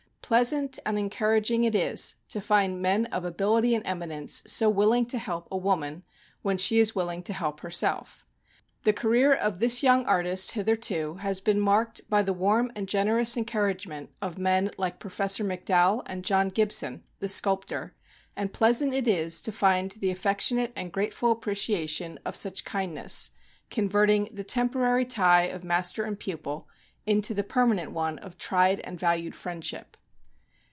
Pleas 0.33 0.53
ant 0.53 0.79
and 0.85 0.97
encouraging 0.97 1.65
it 1.65 1.75
is 1.75 2.15
to 2.29 2.39
find 2.39 2.81
men 2.81 3.03
of 3.07 3.25
ability 3.25 3.75
and 3.75 3.85
eminence 3.85 4.41
so 4.47 4.69
willing 4.69 5.05
to 5.07 5.17
help 5.17 5.45
a 5.51 5.57
woman, 5.57 6.03
when 6.41 6.57
she 6.57 6.79
is 6.79 6.95
willing 6.95 7.21
to 7.23 7.33
help 7.33 7.59
her 7.59 7.69
self. 7.69 8.25
The 8.83 8.93
career 8.93 9.33
of 9.33 9.59
this 9.59 9.83
young 9.83 10.05
artist, 10.05 10.51
hitherto, 10.53 11.15
has 11.15 11.41
been 11.41 11.59
marked 11.59 12.09
by 12.09 12.23
the 12.23 12.31
warm 12.31 12.71
and 12.77 12.87
generous 12.87 13.35
encouragement 13.35 14.09
of 14.21 14.37
men 14.37 14.71
like 14.77 14.99
Professor 15.01 15.43
McDowell 15.43 16.01
and 16.05 16.23
John 16.23 16.47
Gibson, 16.47 17.03
the 17.19 17.27
sculptor, 17.27 17.93
and 18.33 18.53
pleasant 18.53 18.93
it 18.93 19.09
is 19.09 19.41
to 19.41 19.51
find 19.51 19.91
the 19.91 20.11
af 20.11 20.23
fectionate 20.23 20.71
and 20.77 20.93
grateful 20.93 21.33
appreciation 21.33 22.17
of 22.23 22.37
such 22.37 22.63
kindness 22.63 23.31
converting 23.69 24.29
the 24.31 24.45
temporary 24.45 25.03
tie 25.03 25.47
of 25.47 25.65
master 25.65 26.05
and 26.05 26.17
pupil 26.17 26.69
into 27.05 27.33
the 27.33 27.43
permanent 27.43 27.91
one 27.91 28.17
of 28.19 28.37
tried 28.37 28.79
and 28.79 28.97
valued 28.97 29.35
friendship. 29.35 29.97